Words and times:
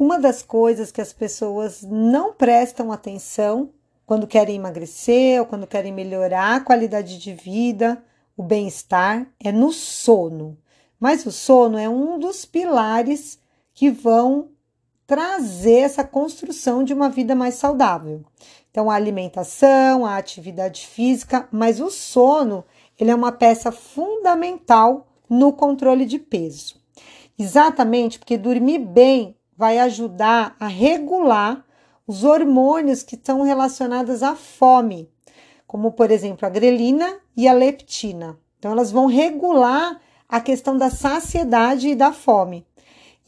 Uma 0.00 0.18
das 0.18 0.42
coisas 0.42 0.90
que 0.90 1.02
as 1.02 1.12
pessoas 1.12 1.82
não 1.82 2.32
prestam 2.32 2.90
atenção 2.90 3.68
quando 4.06 4.26
querem 4.26 4.56
emagrecer 4.56 5.38
ou 5.38 5.44
quando 5.44 5.66
querem 5.66 5.92
melhorar 5.92 6.56
a 6.56 6.60
qualidade 6.60 7.18
de 7.18 7.34
vida, 7.34 8.02
o 8.34 8.42
bem-estar, 8.42 9.26
é 9.38 9.52
no 9.52 9.70
sono. 9.70 10.56
Mas 10.98 11.26
o 11.26 11.30
sono 11.30 11.76
é 11.76 11.86
um 11.86 12.18
dos 12.18 12.46
pilares 12.46 13.38
que 13.74 13.90
vão 13.90 14.48
trazer 15.06 15.80
essa 15.80 16.02
construção 16.02 16.82
de 16.82 16.94
uma 16.94 17.10
vida 17.10 17.34
mais 17.34 17.56
saudável. 17.56 18.24
Então, 18.70 18.90
a 18.90 18.94
alimentação, 18.94 20.06
a 20.06 20.16
atividade 20.16 20.86
física, 20.86 21.46
mas 21.52 21.78
o 21.78 21.90
sono, 21.90 22.64
ele 22.98 23.10
é 23.10 23.14
uma 23.14 23.32
peça 23.32 23.70
fundamental 23.70 25.06
no 25.28 25.52
controle 25.52 26.06
de 26.06 26.18
peso. 26.18 26.80
Exatamente 27.38 28.18
porque 28.18 28.38
dormir 28.38 28.78
bem 28.78 29.36
vai 29.60 29.78
ajudar 29.78 30.56
a 30.58 30.66
regular 30.66 31.62
os 32.06 32.24
hormônios 32.24 33.02
que 33.02 33.14
estão 33.14 33.42
relacionados 33.42 34.22
à 34.22 34.34
fome, 34.34 35.06
como 35.66 35.92
por 35.92 36.10
exemplo 36.10 36.46
a 36.46 36.48
grelina 36.48 37.18
e 37.36 37.46
a 37.46 37.52
leptina. 37.52 38.38
Então, 38.58 38.72
elas 38.72 38.90
vão 38.90 39.04
regular 39.04 40.00
a 40.26 40.40
questão 40.40 40.78
da 40.78 40.88
saciedade 40.88 41.90
e 41.90 41.94
da 41.94 42.10
fome. 42.10 42.66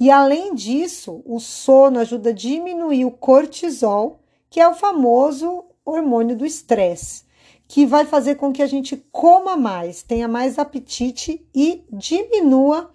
E 0.01 0.11
além 0.11 0.55
disso, 0.55 1.23
o 1.27 1.39
sono 1.39 1.99
ajuda 1.99 2.31
a 2.31 2.33
diminuir 2.33 3.05
o 3.05 3.11
cortisol, 3.11 4.19
que 4.49 4.59
é 4.59 4.67
o 4.67 4.75
famoso 4.75 5.67
hormônio 5.85 6.35
do 6.35 6.47
estresse, 6.47 7.25
que 7.69 7.85
vai 7.85 8.07
fazer 8.07 8.37
com 8.37 8.51
que 8.51 8.63
a 8.63 8.67
gente 8.67 8.97
coma 9.13 9.55
mais, 9.55 10.03
tenha 10.03 10.27
mais 10.27 10.59
apetite 10.59 11.47
e 11.55 11.85
diminua 11.93 12.91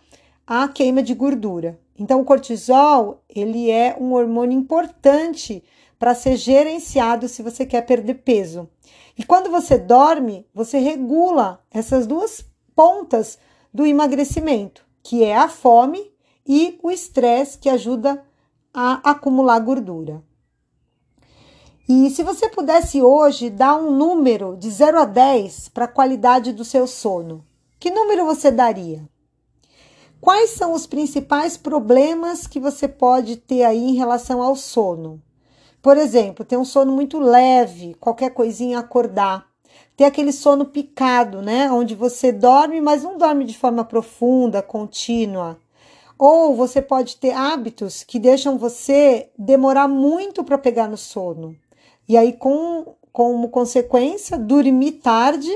a 0.47 0.67
queima 0.67 1.03
de 1.03 1.13
gordura. 1.13 1.79
Então, 1.99 2.21
o 2.21 2.25
cortisol, 2.25 3.23
ele 3.27 3.71
é 3.71 3.95
um 3.99 4.13
hormônio 4.13 4.57
importante 4.57 5.63
para 5.97 6.13
ser 6.13 6.37
gerenciado 6.37 7.27
se 7.27 7.41
você 7.41 7.65
quer 7.65 7.81
perder 7.81 8.15
peso. 8.15 8.69
E 9.17 9.23
quando 9.23 9.49
você 9.49 9.77
dorme, 9.77 10.45
você 10.53 10.77
regula 10.77 11.59
essas 11.71 12.05
duas 12.05 12.45
pontas 12.75 13.39
do 13.73 13.85
emagrecimento, 13.85 14.85
que 15.01 15.23
é 15.23 15.35
a 15.35 15.49
fome 15.49 16.11
e 16.45 16.79
o 16.83 16.91
estresse 16.91 17.57
que 17.57 17.69
ajuda 17.69 18.23
a 18.73 19.11
acumular 19.11 19.59
gordura. 19.59 20.21
E 21.89 22.09
se 22.09 22.21
você 22.21 22.49
pudesse 22.49 23.01
hoje 23.01 23.49
dar 23.49 23.77
um 23.77 23.91
número 23.91 24.55
de 24.57 24.69
0 24.69 24.99
a 24.99 25.05
10 25.05 25.69
para 25.69 25.85
a 25.85 25.87
qualidade 25.87 26.51
do 26.51 26.65
seu 26.65 26.85
sono, 26.85 27.45
que 27.79 27.89
número 27.89 28.25
você 28.25 28.51
daria? 28.51 29.07
Quais 30.19 30.51
são 30.51 30.73
os 30.73 30.87
principais 30.87 31.57
problemas 31.57 32.47
que 32.47 32.59
você 32.59 32.87
pode 32.87 33.37
ter 33.37 33.63
aí 33.63 33.77
em 33.77 33.95
relação 33.95 34.41
ao 34.41 34.55
sono? 34.55 35.21
Por 35.81 35.95
exemplo, 35.95 36.43
ter 36.43 36.57
um 36.57 36.65
sono 36.65 36.91
muito 36.91 37.19
leve, 37.19 37.95
qualquer 37.99 38.31
coisinha 38.31 38.79
acordar. 38.79 39.45
Ter 39.95 40.05
aquele 40.05 40.31
sono 40.31 40.65
picado, 40.65 41.41
né? 41.41 41.71
Onde 41.71 41.93
você 41.95 42.31
dorme, 42.31 42.81
mas 42.81 43.03
não 43.03 43.17
dorme 43.17 43.45
de 43.45 43.57
forma 43.57 43.85
profunda, 43.85 44.61
contínua. 44.61 45.57
Ou 46.17 46.55
você 46.55 46.81
pode 46.81 47.17
ter 47.17 47.31
hábitos 47.31 48.03
que 48.03 48.19
deixam 48.19 48.57
você 48.57 49.29
demorar 49.37 49.87
muito 49.87 50.43
para 50.43 50.57
pegar 50.57 50.87
no 50.87 50.97
sono. 50.97 51.55
E 52.09 52.17
aí, 52.17 52.33
com, 52.33 52.95
como 53.11 53.49
consequência, 53.49 54.37
dormir 54.37 54.93
tarde 54.93 55.51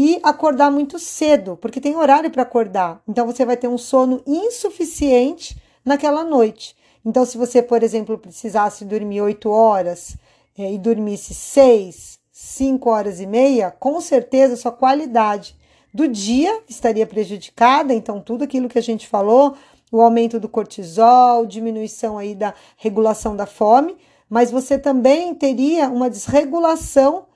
e 0.00 0.20
acordar 0.22 0.70
muito 0.70 0.96
cedo, 0.96 1.58
porque 1.60 1.80
tem 1.80 1.96
horário 1.96 2.30
para 2.30 2.44
acordar. 2.44 3.02
Então 3.08 3.26
você 3.26 3.44
vai 3.44 3.56
ter 3.56 3.66
um 3.66 3.76
sono 3.76 4.22
insuficiente 4.24 5.60
naquela 5.84 6.22
noite. 6.22 6.76
Então, 7.04 7.26
se 7.26 7.36
você, 7.36 7.60
por 7.60 7.82
exemplo, 7.82 8.16
precisasse 8.16 8.84
dormir 8.84 9.22
8 9.22 9.50
horas 9.50 10.16
é, 10.56 10.72
e 10.72 10.78
dormisse 10.78 11.34
6, 11.34 12.20
5 12.30 12.88
horas 12.88 13.18
e 13.18 13.26
meia, 13.26 13.72
com 13.72 14.00
certeza 14.00 14.56
sua 14.56 14.70
qualidade 14.70 15.56
do 15.92 16.06
dia 16.06 16.60
estaria 16.68 17.04
prejudicada. 17.04 17.92
Então, 17.92 18.20
tudo 18.20 18.44
aquilo 18.44 18.68
que 18.68 18.78
a 18.78 18.82
gente 18.82 19.08
falou, 19.08 19.56
o 19.90 20.00
aumento 20.00 20.38
do 20.38 20.48
cortisol, 20.48 21.44
diminuição 21.44 22.16
aí 22.18 22.36
da 22.36 22.54
regulação 22.76 23.34
da 23.34 23.46
fome, 23.46 23.96
mas 24.30 24.52
você 24.52 24.78
também 24.78 25.34
teria 25.34 25.88
uma 25.88 26.08
desregulação 26.08 27.26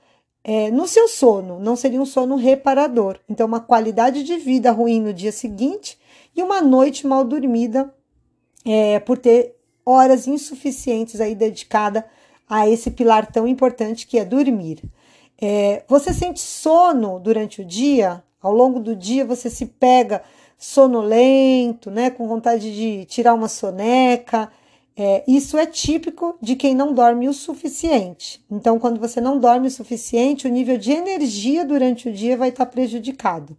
é, 0.45 0.71
no 0.71 0.87
seu 0.89 1.07
sono, 1.07 1.61
não 1.61 1.77
seria 1.77 2.01
um 2.01 2.07
sono 2.07 2.37
reparador. 2.37 3.19
Então, 3.29 3.47
uma 3.47 3.61
qualidade 3.61 4.25
de 4.25 4.37
vida 4.39 4.73
ruim 4.73 5.01
no 5.01 5.13
dia 5.13 5.33
seguinte 5.33 5.99
e 6.35 6.43
uma 6.43 6.61
noite 6.61 7.07
mal 7.07 7.25
dormida 7.25 7.93
é, 8.65 8.99
por 9.01 9.19
ter 9.19 9.55
horas 9.85 10.27
insuficientes 10.27 11.21
aí 11.21 11.35
dedicada 11.35 12.05
a 12.49 12.69
esse 12.69 12.91
pilar 12.91 13.31
tão 13.31 13.47
importante 13.47 14.07
que 14.07 14.19
é 14.19 14.25
dormir. 14.25 14.83
É, 15.41 15.83
você 15.89 16.13
sente 16.13 16.41
sono 16.41 17.19
durante 17.19 17.61
o 17.61 17.65
dia? 17.65 18.23
Ao 18.41 18.53
longo 18.53 18.81
do 18.81 18.95
dia 18.95 19.25
você 19.25 19.49
se 19.49 19.67
pega 19.67 20.23
sonolento, 20.59 21.91
né, 21.91 22.11
com 22.11 22.29
vontade 22.29 22.73
de 22.73 23.05
tirar 23.07 23.35
uma 23.35 23.49
soneca, 23.49 24.49
é, 24.97 25.25
isso 25.27 25.57
é 25.57 25.65
típico 25.65 26.37
de 26.41 26.55
quem 26.55 26.75
não 26.75 26.93
dorme 26.93 27.29
o 27.29 27.33
suficiente. 27.33 28.45
Então, 28.51 28.79
quando 28.79 29.01
você 29.01 29.21
não 29.21 29.39
dorme 29.39 29.69
o 29.69 29.71
suficiente, 29.71 30.47
o 30.47 30.51
nível 30.51 30.77
de 30.77 30.93
energia 30.93 31.65
durante 31.65 32.09
o 32.09 32.13
dia 32.13 32.37
vai 32.37 32.51
estar 32.51 32.67
prejudicado. 32.67 33.57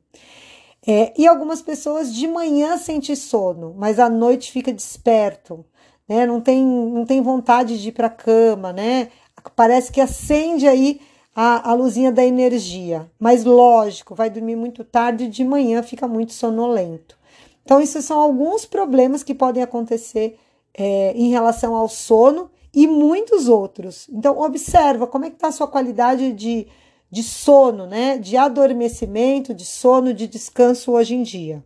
É, 0.86 1.14
e 1.18 1.26
algumas 1.26 1.62
pessoas 1.62 2.14
de 2.14 2.28
manhã 2.28 2.78
sentem 2.78 3.16
sono, 3.16 3.74
mas 3.78 4.00
à 4.00 4.10
noite 4.10 4.52
fica 4.52 4.72
desperto, 4.72 5.66
né? 6.08 6.26
Não 6.26 6.42
tem, 6.42 6.64
não 6.64 7.06
tem 7.06 7.22
vontade 7.22 7.82
de 7.82 7.90
ir 7.90 7.94
para 7.94 8.08
a 8.08 8.12
cama, 8.12 8.74
né? 8.74 9.10
Parece 9.56 9.92
que 9.92 10.02
acende 10.02 10.68
aí 10.68 11.00
a, 11.36 11.72
a 11.72 11.74
luzinha 11.74 12.12
da 12.12 12.24
energia. 12.24 13.10
Mas 13.18 13.44
lógico, 13.44 14.14
vai 14.14 14.30
dormir 14.30 14.56
muito 14.56 14.84
tarde 14.84 15.26
e 15.26 15.30
de 15.30 15.44
manhã 15.44 15.82
fica 15.82 16.08
muito 16.08 16.34
sonolento. 16.34 17.18
Então, 17.64 17.82
esses 17.82 18.04
são 18.04 18.20
alguns 18.20 18.66
problemas 18.66 19.24
que 19.24 19.34
podem 19.34 19.64
acontecer 19.64 20.38
é, 20.74 21.14
em 21.16 21.30
relação 21.30 21.76
ao 21.76 21.88
sono 21.88 22.50
e 22.74 22.88
muitos 22.88 23.48
outros. 23.48 24.08
Então, 24.10 24.40
observa 24.40 25.06
como 25.06 25.26
é 25.26 25.30
que 25.30 25.36
está 25.36 25.50
a 25.50 25.52
sua 25.52 25.68
qualidade 25.68 26.32
de, 26.34 26.68
de 27.10 27.22
sono, 27.22 27.86
né? 27.86 28.18
De 28.18 28.36
adormecimento, 28.36 29.54
de 29.54 29.66
sono, 29.66 30.14
de 30.14 30.28
descanso 30.28 30.92
hoje 30.92 31.16
em 31.16 31.24
dia. 31.24 31.64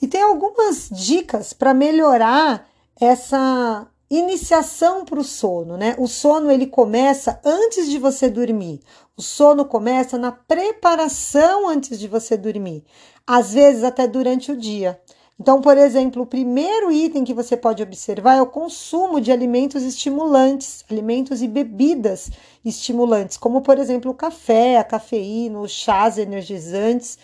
E 0.00 0.06
tem 0.06 0.22
algumas 0.22 0.88
dicas 0.92 1.52
para 1.52 1.74
melhorar 1.74 2.68
essa 3.00 3.86
iniciação 4.08 5.04
para 5.04 5.18
o 5.18 5.24
sono, 5.24 5.76
né? 5.76 5.96
O 5.98 6.06
sono 6.06 6.50
ele 6.50 6.66
começa 6.66 7.40
antes 7.44 7.88
de 7.90 7.98
você 7.98 8.30
dormir. 8.30 8.80
O 9.16 9.22
sono 9.22 9.64
começa 9.64 10.16
na 10.16 10.30
preparação 10.30 11.68
antes 11.68 11.98
de 11.98 12.06
você 12.06 12.36
dormir, 12.36 12.84
às 13.26 13.54
vezes 13.54 13.82
até 13.82 14.06
durante 14.06 14.52
o 14.52 14.56
dia. 14.56 15.00
Então, 15.38 15.60
por 15.60 15.76
exemplo, 15.76 16.22
o 16.22 16.26
primeiro 16.26 16.90
item 16.90 17.22
que 17.22 17.34
você 17.34 17.56
pode 17.56 17.82
observar 17.82 18.36
é 18.36 18.42
o 18.42 18.46
consumo 18.46 19.20
de 19.20 19.30
alimentos 19.30 19.82
estimulantes, 19.82 20.82
alimentos 20.90 21.42
e 21.42 21.48
bebidas 21.48 22.30
estimulantes, 22.64 23.36
como 23.36 23.60
por 23.60 23.78
exemplo 23.78 24.10
o 24.10 24.14
café, 24.14 24.78
a 24.78 24.84
cafeína, 24.84 25.60
os 25.60 25.72
chás 25.72 26.16
energizantes. 26.16 27.18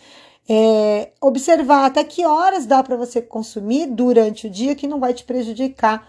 É, 0.48 1.12
observar 1.20 1.86
até 1.86 2.04
que 2.04 2.26
horas 2.26 2.66
dá 2.66 2.82
para 2.82 2.96
você 2.96 3.22
consumir 3.22 3.86
durante 3.86 4.46
o 4.46 4.50
dia 4.50 4.74
que 4.74 4.88
não 4.88 5.00
vai 5.00 5.14
te 5.14 5.24
prejudicar 5.24 6.06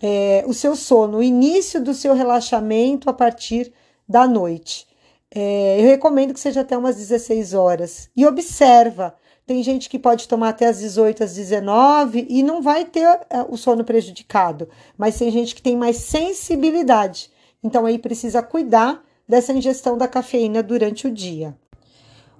é, 0.00 0.44
o 0.46 0.54
seu 0.54 0.74
sono, 0.74 1.18
o 1.18 1.22
início 1.22 1.82
do 1.82 1.92
seu 1.92 2.14
relaxamento 2.14 3.10
a 3.10 3.12
partir 3.12 3.72
da 4.08 4.26
noite. 4.26 4.86
É, 5.34 5.80
eu 5.80 5.84
recomendo 5.86 6.32
que 6.32 6.40
seja 6.40 6.60
até 6.60 6.76
umas 6.76 6.96
16 6.96 7.54
horas. 7.54 8.08
E 8.16 8.26
observa 8.26 9.14
tem 9.46 9.62
gente 9.62 9.88
que 9.88 9.98
pode 9.98 10.28
tomar 10.28 10.50
até 10.50 10.66
as 10.66 10.78
18, 10.78 11.24
às 11.24 11.34
19 11.34 12.26
e 12.28 12.42
não 12.42 12.62
vai 12.62 12.84
ter 12.84 13.06
é, 13.28 13.42
o 13.48 13.56
sono 13.56 13.84
prejudicado, 13.84 14.68
mas 14.96 15.18
tem 15.18 15.30
gente 15.30 15.54
que 15.54 15.62
tem 15.62 15.76
mais 15.76 15.96
sensibilidade. 15.96 17.30
Então 17.62 17.84
aí 17.84 17.98
precisa 17.98 18.42
cuidar 18.42 19.02
dessa 19.28 19.52
ingestão 19.52 19.96
da 19.96 20.08
cafeína 20.08 20.62
durante 20.62 21.06
o 21.06 21.10
dia. 21.10 21.56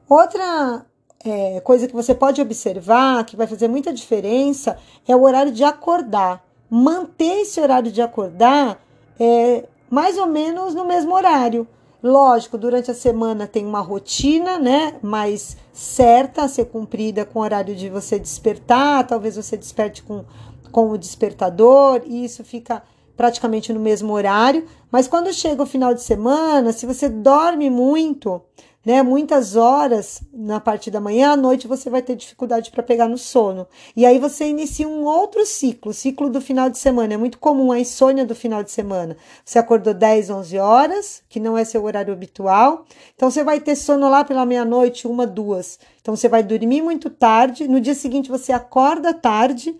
Outra 0.08 0.84
é, 1.24 1.60
coisa 1.60 1.86
que 1.86 1.94
você 1.94 2.14
pode 2.14 2.40
observar, 2.40 3.24
que 3.24 3.36
vai 3.36 3.46
fazer 3.46 3.68
muita 3.68 3.92
diferença, 3.92 4.78
é 5.06 5.14
o 5.14 5.22
horário 5.22 5.52
de 5.52 5.64
acordar. 5.64 6.44
Manter 6.68 7.42
esse 7.42 7.60
horário 7.60 7.92
de 7.92 8.00
acordar 8.00 8.82
é, 9.18 9.64
mais 9.90 10.18
ou 10.18 10.26
menos 10.26 10.74
no 10.74 10.84
mesmo 10.84 11.14
horário. 11.14 11.66
Lógico, 12.02 12.58
durante 12.58 12.90
a 12.90 12.94
semana 12.94 13.46
tem 13.46 13.64
uma 13.64 13.80
rotina, 13.80 14.58
né, 14.58 14.96
mais 15.00 15.56
certa 15.72 16.42
a 16.42 16.48
ser 16.48 16.64
cumprida 16.64 17.24
com 17.24 17.38
o 17.38 17.42
horário 17.42 17.76
de 17.76 17.88
você 17.88 18.18
despertar, 18.18 19.06
talvez 19.06 19.36
você 19.36 19.56
desperte 19.56 20.02
com, 20.02 20.24
com 20.72 20.90
o 20.90 20.98
despertador, 20.98 22.02
e 22.04 22.24
isso 22.24 22.42
fica 22.42 22.82
praticamente 23.16 23.72
no 23.72 23.78
mesmo 23.78 24.12
horário, 24.12 24.66
mas 24.90 25.06
quando 25.06 25.32
chega 25.32 25.62
o 25.62 25.66
final 25.66 25.94
de 25.94 26.02
semana, 26.02 26.72
se 26.72 26.86
você 26.86 27.08
dorme 27.08 27.70
muito, 27.70 28.42
né? 28.84 29.02
Muitas 29.02 29.54
horas 29.54 30.22
na 30.32 30.58
parte 30.58 30.90
da 30.90 31.00
manhã, 31.00 31.32
à 31.32 31.36
noite 31.36 31.68
você 31.68 31.88
vai 31.88 32.02
ter 32.02 32.16
dificuldade 32.16 32.70
para 32.70 32.82
pegar 32.82 33.08
no 33.08 33.16
sono. 33.16 33.66
E 33.96 34.04
aí 34.04 34.18
você 34.18 34.46
inicia 34.46 34.88
um 34.88 35.04
outro 35.04 35.46
ciclo, 35.46 35.90
o 35.90 35.94
ciclo 35.94 36.28
do 36.28 36.40
final 36.40 36.68
de 36.68 36.78
semana. 36.78 37.14
É 37.14 37.16
muito 37.16 37.38
comum 37.38 37.70
a 37.70 37.78
insônia 37.78 38.26
do 38.26 38.34
final 38.34 38.62
de 38.62 38.70
semana. 38.72 39.16
Você 39.44 39.58
acordou 39.58 39.94
10, 39.94 40.30
11 40.30 40.58
horas, 40.58 41.22
que 41.28 41.38
não 41.38 41.56
é 41.56 41.64
seu 41.64 41.84
horário 41.84 42.12
habitual. 42.12 42.84
Então 43.14 43.30
você 43.30 43.44
vai 43.44 43.60
ter 43.60 43.76
sono 43.76 44.08
lá 44.10 44.24
pela 44.24 44.44
meia-noite, 44.44 45.06
uma, 45.06 45.26
duas. 45.26 45.78
Então 46.00 46.16
você 46.16 46.28
vai 46.28 46.42
dormir 46.42 46.82
muito 46.82 47.08
tarde, 47.08 47.68
no 47.68 47.80
dia 47.80 47.94
seguinte 47.94 48.28
você 48.28 48.52
acorda 48.52 49.14
tarde, 49.14 49.76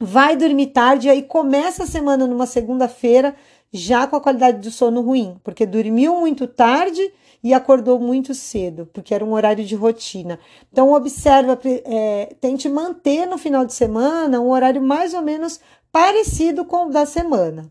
vai 0.00 0.36
dormir 0.36 0.68
tarde 0.68 1.08
e 1.08 1.10
aí 1.10 1.22
começa 1.22 1.82
a 1.82 1.86
semana 1.86 2.26
numa 2.26 2.46
segunda-feira 2.46 3.34
já 3.72 4.06
com 4.06 4.16
a 4.16 4.20
qualidade 4.20 4.58
do 4.58 4.70
sono 4.70 5.00
ruim, 5.00 5.36
porque 5.44 5.66
dormiu 5.66 6.18
muito 6.20 6.46
tarde 6.46 7.12
e 7.42 7.54
acordou 7.54 7.98
muito 8.00 8.34
cedo, 8.34 8.88
porque 8.92 9.14
era 9.14 9.24
um 9.24 9.32
horário 9.32 9.64
de 9.64 9.74
rotina. 9.74 10.38
Então, 10.72 10.92
observa, 10.92 11.58
é, 11.64 12.34
tente 12.40 12.68
manter 12.68 13.26
no 13.26 13.38
final 13.38 13.64
de 13.64 13.72
semana 13.72 14.40
um 14.40 14.50
horário 14.50 14.82
mais 14.82 15.14
ou 15.14 15.22
menos 15.22 15.60
parecido 15.92 16.64
com 16.64 16.86
o 16.86 16.90
da 16.90 17.06
semana. 17.06 17.70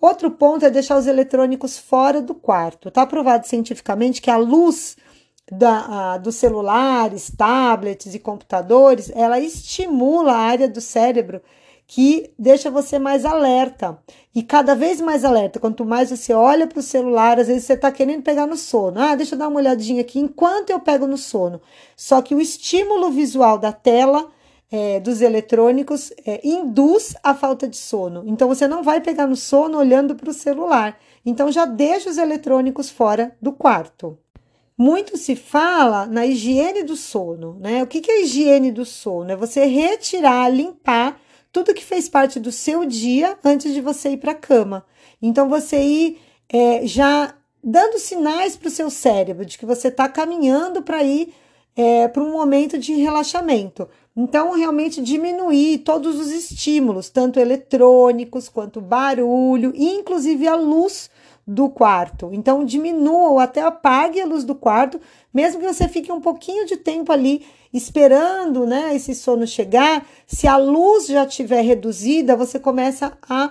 Outro 0.00 0.30
ponto 0.30 0.64
é 0.64 0.70
deixar 0.70 0.96
os 0.96 1.06
eletrônicos 1.06 1.76
fora 1.76 2.22
do 2.22 2.34
quarto. 2.34 2.88
Está 2.88 3.04
provado 3.04 3.46
cientificamente 3.46 4.22
que 4.22 4.30
a 4.30 4.36
luz 4.36 4.96
da, 5.50 6.12
a, 6.12 6.18
dos 6.18 6.36
celulares, 6.36 7.30
tablets 7.36 8.14
e 8.14 8.18
computadores, 8.18 9.10
ela 9.14 9.38
estimula 9.40 10.32
a 10.32 10.38
área 10.38 10.68
do 10.68 10.80
cérebro 10.80 11.42
que 11.92 12.32
deixa 12.38 12.70
você 12.70 13.00
mais 13.00 13.24
alerta. 13.24 13.98
E 14.32 14.44
cada 14.44 14.76
vez 14.76 15.00
mais 15.00 15.24
alerta. 15.24 15.58
Quanto 15.58 15.84
mais 15.84 16.08
você 16.08 16.32
olha 16.32 16.64
para 16.68 16.78
o 16.78 16.82
celular, 16.82 17.40
às 17.40 17.48
vezes 17.48 17.64
você 17.64 17.72
está 17.72 17.90
querendo 17.90 18.22
pegar 18.22 18.46
no 18.46 18.56
sono. 18.56 19.00
Ah, 19.00 19.16
deixa 19.16 19.34
eu 19.34 19.38
dar 19.40 19.48
uma 19.48 19.58
olhadinha 19.58 20.00
aqui 20.00 20.20
enquanto 20.20 20.70
eu 20.70 20.78
pego 20.78 21.04
no 21.08 21.18
sono. 21.18 21.60
Só 21.96 22.22
que 22.22 22.32
o 22.32 22.40
estímulo 22.40 23.10
visual 23.10 23.58
da 23.58 23.72
tela 23.72 24.28
é, 24.70 25.00
dos 25.00 25.20
eletrônicos 25.20 26.12
é, 26.24 26.40
induz 26.46 27.16
a 27.24 27.34
falta 27.34 27.66
de 27.66 27.76
sono. 27.76 28.22
Então 28.24 28.46
você 28.46 28.68
não 28.68 28.84
vai 28.84 29.00
pegar 29.00 29.26
no 29.26 29.34
sono 29.34 29.76
olhando 29.76 30.14
para 30.14 30.30
o 30.30 30.32
celular. 30.32 30.96
Então 31.26 31.50
já 31.50 31.64
deixa 31.64 32.08
os 32.08 32.18
eletrônicos 32.18 32.88
fora 32.88 33.36
do 33.42 33.50
quarto. 33.50 34.16
Muito 34.78 35.16
se 35.16 35.34
fala 35.34 36.06
na 36.06 36.24
higiene 36.24 36.84
do 36.84 36.94
sono, 36.94 37.58
né? 37.58 37.82
O 37.82 37.86
que 37.88 38.08
é 38.08 38.14
a 38.14 38.20
higiene 38.20 38.70
do 38.70 38.84
sono? 38.84 39.32
É 39.32 39.34
você 39.34 39.64
retirar, 39.64 40.48
limpar 40.48 41.20
tudo 41.52 41.74
que 41.74 41.84
fez 41.84 42.08
parte 42.08 42.38
do 42.38 42.52
seu 42.52 42.84
dia 42.84 43.36
antes 43.44 43.72
de 43.72 43.80
você 43.80 44.10
ir 44.10 44.16
para 44.18 44.32
a 44.32 44.36
cama. 44.36 44.84
Então, 45.20 45.48
você 45.48 45.82
ir 45.82 46.20
é, 46.48 46.86
já 46.86 47.34
dando 47.62 47.98
sinais 47.98 48.56
para 48.56 48.68
o 48.68 48.70
seu 48.70 48.90
cérebro 48.90 49.44
de 49.44 49.58
que 49.58 49.66
você 49.66 49.88
está 49.88 50.08
caminhando 50.08 50.82
para 50.82 51.02
ir 51.02 51.34
é, 51.76 52.08
para 52.08 52.22
um 52.22 52.32
momento 52.32 52.78
de 52.78 52.94
relaxamento. 52.94 53.88
Então, 54.16 54.52
realmente 54.52 55.00
diminuir 55.00 55.78
todos 55.78 56.18
os 56.18 56.30
estímulos, 56.30 57.08
tanto 57.08 57.38
eletrônicos 57.38 58.48
quanto 58.48 58.80
barulho, 58.80 59.72
inclusive 59.74 60.46
a 60.48 60.56
luz 60.56 61.10
do 61.46 61.68
quarto. 61.68 62.30
Então, 62.32 62.64
diminua 62.64 63.30
ou 63.30 63.38
até 63.38 63.62
apague 63.62 64.20
a 64.20 64.26
luz 64.26 64.44
do 64.44 64.54
quarto, 64.54 65.00
mesmo 65.32 65.60
que 65.60 65.72
você 65.72 65.88
fique 65.88 66.10
um 66.12 66.20
pouquinho 66.20 66.66
de 66.66 66.76
tempo 66.76 67.12
ali 67.12 67.44
esperando 67.72 68.66
né, 68.66 68.94
esse 68.94 69.14
sono 69.14 69.46
chegar. 69.46 70.06
Se 70.26 70.46
a 70.46 70.56
luz 70.56 71.06
já 71.06 71.24
estiver 71.24 71.62
reduzida, 71.62 72.36
você 72.36 72.58
começa 72.58 73.16
a 73.28 73.50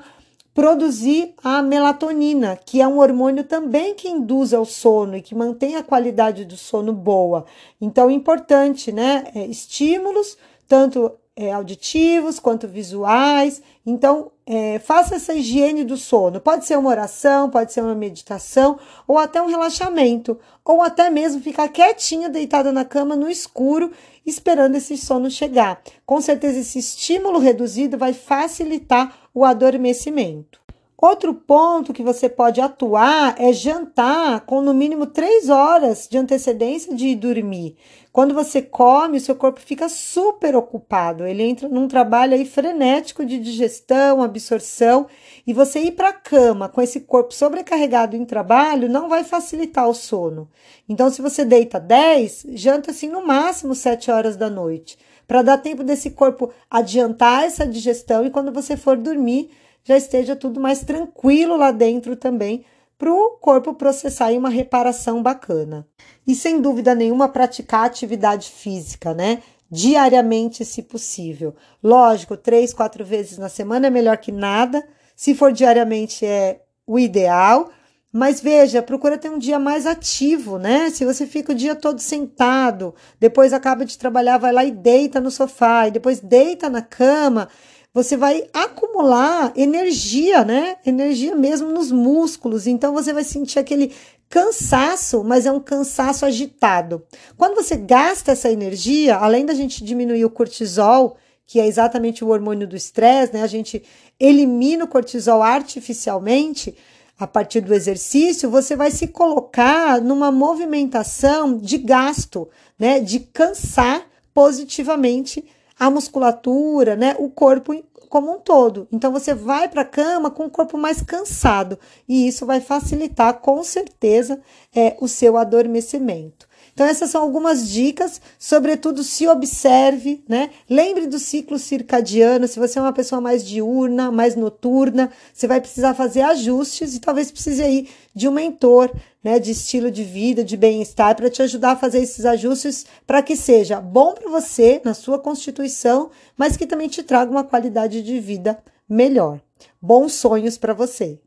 produzir 0.53 1.33
a 1.43 1.61
melatonina, 1.61 2.57
que 2.65 2.81
é 2.81 2.87
um 2.87 2.99
hormônio 2.99 3.43
também 3.43 3.93
que 3.93 4.09
induz 4.09 4.53
ao 4.53 4.65
sono 4.65 5.15
e 5.15 5.21
que 5.21 5.33
mantém 5.33 5.75
a 5.75 5.83
qualidade 5.83 6.43
do 6.43 6.57
sono 6.57 6.91
boa. 6.91 7.45
Então, 7.79 8.09
é 8.09 8.13
importante, 8.13 8.91
né? 8.91 9.25
É, 9.33 9.45
estímulos, 9.45 10.37
tanto 10.67 11.11
é, 11.39 11.53
auditivos 11.53 12.37
quanto 12.37 12.67
visuais. 12.67 13.61
Então, 13.85 14.29
é, 14.45 14.77
faça 14.77 15.15
essa 15.15 15.33
higiene 15.33 15.85
do 15.85 15.95
sono. 15.95 16.41
Pode 16.41 16.65
ser 16.65 16.77
uma 16.77 16.89
oração, 16.89 17.49
pode 17.49 17.71
ser 17.71 17.81
uma 17.81 17.95
meditação, 17.95 18.77
ou 19.07 19.17
até 19.17 19.41
um 19.41 19.47
relaxamento, 19.47 20.37
ou 20.65 20.81
até 20.81 21.09
mesmo 21.09 21.41
ficar 21.41 21.69
quietinha, 21.69 22.27
deitada 22.27 22.73
na 22.73 22.83
cama 22.83 23.15
no 23.15 23.29
escuro, 23.29 23.89
esperando 24.25 24.75
esse 24.75 24.97
sono 24.97 25.31
chegar. 25.31 25.81
Com 26.05 26.19
certeza, 26.19 26.59
esse 26.59 26.77
estímulo 26.77 27.39
reduzido 27.39 27.97
vai 27.97 28.11
facilitar 28.11 29.15
o 29.33 29.45
adormecimento. 29.45 30.59
Outro 31.01 31.33
ponto 31.33 31.93
que 31.93 32.03
você 32.03 32.27
pode 32.27 32.59
atuar 32.59 33.33
é 33.39 33.53
jantar 33.53 34.41
com 34.41 34.61
no 34.61 34.73
mínimo 34.73 35.05
três 35.05 35.47
horas 35.47 36.09
de 36.11 36.17
antecedência 36.17 36.93
de 36.93 37.07
ir 37.07 37.15
dormir. 37.15 37.77
Quando 38.11 38.33
você 38.33 38.61
come, 38.61 39.17
o 39.17 39.21
seu 39.21 39.33
corpo 39.33 39.61
fica 39.61 39.87
super 39.87 40.57
ocupado. 40.57 41.25
Ele 41.25 41.43
entra 41.43 41.69
num 41.69 41.87
trabalho 41.87 42.33
aí 42.33 42.43
frenético 42.43 43.25
de 43.25 43.37
digestão, 43.37 44.21
absorção, 44.21 45.07
e 45.47 45.53
você 45.53 45.79
ir 45.79 45.91
para 45.91 46.09
a 46.09 46.13
cama 46.13 46.67
com 46.67 46.81
esse 46.81 46.99
corpo 46.99 47.33
sobrecarregado 47.33 48.17
em 48.17 48.25
trabalho 48.25 48.89
não 48.89 49.07
vai 49.07 49.23
facilitar 49.23 49.87
o 49.87 49.93
sono. 49.93 50.49
Então, 50.89 51.09
se 51.09 51.21
você 51.21 51.45
deita 51.45 51.79
10, 51.79 52.47
janta 52.49 52.91
assim 52.91 53.07
no 53.07 53.25
máximo 53.25 53.73
7 53.73 54.11
horas 54.11 54.35
da 54.35 54.49
noite, 54.49 54.97
para 55.25 55.43
dar 55.43 55.59
tempo 55.59 55.81
desse 55.81 56.09
corpo 56.09 56.51
adiantar 56.69 57.45
essa 57.45 57.65
digestão 57.65 58.25
e 58.25 58.29
quando 58.29 58.51
você 58.51 58.75
for 58.75 58.97
dormir, 58.97 59.49
já 59.83 59.97
esteja 59.97 60.35
tudo 60.35 60.59
mais 60.59 60.81
tranquilo 60.81 61.55
lá 61.57 61.71
dentro 61.71 62.15
também, 62.15 62.65
para 62.97 63.13
o 63.13 63.37
corpo 63.39 63.73
processar 63.73 64.31
uma 64.33 64.49
reparação 64.49 65.23
bacana. 65.23 65.87
E 66.27 66.35
sem 66.35 66.61
dúvida 66.61 66.93
nenhuma, 66.93 67.29
praticar 67.29 67.85
atividade 67.85 68.49
física, 68.49 69.13
né? 69.13 69.41
Diariamente, 69.71 70.65
se 70.65 70.83
possível. 70.83 71.55
Lógico, 71.81 72.35
três, 72.35 72.73
quatro 72.73 73.05
vezes 73.05 73.37
na 73.37 73.47
semana 73.47 73.87
é 73.87 73.89
melhor 73.89 74.17
que 74.17 74.31
nada. 74.31 74.85
Se 75.15 75.33
for 75.33 75.53
diariamente, 75.53 76.25
é 76.25 76.61
o 76.85 76.99
ideal. 76.99 77.69
Mas 78.11 78.41
veja, 78.41 78.81
procura 78.81 79.19
ter 79.19 79.29
um 79.29 79.37
dia 79.37 79.59
mais 79.59 79.85
ativo, 79.85 80.57
né? 80.57 80.89
Se 80.89 81.05
você 81.05 81.27
fica 81.27 81.51
o 81.51 81.55
dia 81.55 81.75
todo 81.75 81.99
sentado, 81.99 82.95
depois 83.19 83.53
acaba 83.53 83.85
de 83.85 83.97
trabalhar, 83.99 84.39
vai 84.39 84.51
lá 84.51 84.65
e 84.65 84.71
deita 84.71 85.21
no 85.21 85.29
sofá, 85.29 85.87
e 85.87 85.91
depois 85.91 86.19
deita 86.19 86.69
na 86.71 86.81
cama, 86.81 87.47
você 87.93 88.15
vai 88.15 88.47
acumular 88.53 89.51
energia, 89.55 90.45
né? 90.45 90.77
Energia 90.85 91.35
mesmo 91.35 91.69
nos 91.71 91.91
músculos. 91.91 92.67
Então 92.67 92.93
você 92.93 93.11
vai 93.11 93.23
sentir 93.23 93.59
aquele 93.59 93.93
cansaço, 94.29 95.23
mas 95.23 95.45
é 95.45 95.51
um 95.51 95.59
cansaço 95.59 96.25
agitado. 96.25 97.01
Quando 97.35 97.55
você 97.55 97.75
gasta 97.75 98.31
essa 98.31 98.51
energia, 98.51 99.17
além 99.17 99.45
da 99.45 99.55
gente 99.55 99.83
diminuir 99.83 100.23
o 100.23 100.29
cortisol, 100.29 101.17
que 101.47 101.59
é 101.59 101.65
exatamente 101.65 102.23
o 102.23 102.29
hormônio 102.29 102.67
do 102.67 102.75
estresse, 102.75 103.33
né? 103.33 103.41
A 103.41 103.47
gente 103.47 103.81
elimina 104.19 104.85
o 104.85 104.87
cortisol 104.87 105.41
artificialmente 105.41 106.75
a 107.17 107.25
partir 107.25 107.59
do 107.61 107.73
exercício, 107.73 108.49
você 108.49 108.75
vai 108.75 108.91
se 108.91 109.07
colocar 109.07 109.99
numa 109.99 110.31
movimentação 110.31 111.57
de 111.57 111.79
gasto, 111.79 112.47
né? 112.77 112.99
De 112.99 113.19
cansar 113.19 114.05
positivamente 114.31 115.43
a 115.79 115.89
musculatura, 115.89 116.95
né, 116.95 117.15
o 117.17 117.29
corpo 117.29 117.73
como 118.09 118.33
um 118.33 118.39
todo. 118.39 118.87
Então 118.91 119.11
você 119.11 119.33
vai 119.33 119.69
para 119.69 119.83
a 119.83 119.85
cama 119.85 120.31
com 120.31 120.45
o 120.45 120.49
corpo 120.49 120.77
mais 120.77 121.01
cansado 121.01 121.77
e 122.07 122.27
isso 122.27 122.45
vai 122.45 122.59
facilitar 122.59 123.35
com 123.35 123.63
certeza 123.63 124.41
é, 124.75 124.97
o 124.99 125.07
seu 125.07 125.37
adormecimento. 125.37 126.48
Então, 126.73 126.85
essas 126.85 127.09
são 127.09 127.21
algumas 127.21 127.69
dicas, 127.69 128.21
sobretudo 128.37 129.03
se 129.03 129.27
observe, 129.27 130.23
né? 130.27 130.49
Lembre 130.69 131.07
do 131.07 131.19
ciclo 131.19 131.59
circadiano. 131.59 132.47
Se 132.47 132.59
você 132.59 132.79
é 132.79 132.81
uma 132.81 132.93
pessoa 132.93 133.19
mais 133.19 133.45
diurna, 133.45 134.11
mais 134.11 134.35
noturna, 134.35 135.11
você 135.33 135.47
vai 135.47 135.59
precisar 135.59 135.93
fazer 135.93 136.21
ajustes 136.21 136.95
e 136.95 136.99
talvez 136.99 137.31
precise 137.31 137.61
aí 137.61 137.89
de 138.13 138.27
um 138.27 138.31
mentor, 138.31 138.91
né? 139.23 139.39
De 139.39 139.51
estilo 139.51 139.91
de 139.91 140.03
vida, 140.03 140.43
de 140.43 140.57
bem-estar, 140.57 141.15
para 141.15 141.29
te 141.29 141.41
ajudar 141.41 141.71
a 141.71 141.75
fazer 141.75 142.01
esses 142.01 142.25
ajustes 142.25 142.85
para 143.05 143.21
que 143.21 143.35
seja 143.35 143.79
bom 143.79 144.13
para 144.13 144.29
você, 144.29 144.81
na 144.83 144.93
sua 144.93 145.19
constituição, 145.19 146.09
mas 146.37 146.55
que 146.57 146.65
também 146.65 146.87
te 146.87 147.03
traga 147.03 147.31
uma 147.31 147.43
qualidade 147.43 148.01
de 148.01 148.19
vida 148.19 148.57
melhor. 148.87 149.39
Bons 149.81 150.13
sonhos 150.13 150.57
para 150.57 150.73
você! 150.73 151.19